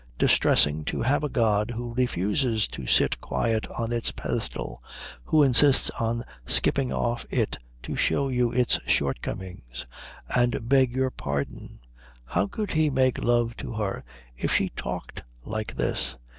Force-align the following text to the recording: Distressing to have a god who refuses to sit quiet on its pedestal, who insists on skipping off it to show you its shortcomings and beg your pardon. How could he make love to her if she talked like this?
Distressing 0.17 0.83
to 0.85 1.03
have 1.03 1.23
a 1.23 1.29
god 1.29 1.69
who 1.69 1.93
refuses 1.93 2.67
to 2.69 2.87
sit 2.87 3.21
quiet 3.21 3.67
on 3.67 3.91
its 3.93 4.11
pedestal, 4.11 4.83
who 5.25 5.43
insists 5.43 5.91
on 5.91 6.23
skipping 6.43 6.91
off 6.91 7.23
it 7.29 7.59
to 7.83 7.95
show 7.95 8.27
you 8.27 8.51
its 8.51 8.79
shortcomings 8.87 9.85
and 10.35 10.67
beg 10.67 10.91
your 10.93 11.11
pardon. 11.11 11.81
How 12.25 12.47
could 12.47 12.71
he 12.71 12.89
make 12.89 13.23
love 13.23 13.55
to 13.57 13.73
her 13.73 14.03
if 14.35 14.51
she 14.51 14.69
talked 14.69 15.21
like 15.45 15.75
this? 15.75 16.17